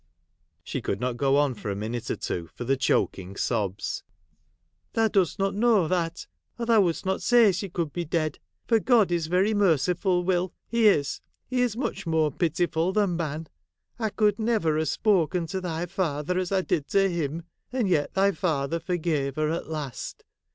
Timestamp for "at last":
19.51-20.23